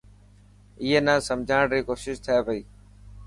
[0.83, 2.61] اي نا سمجھاڻ ري ڪوشش ٿي پئي.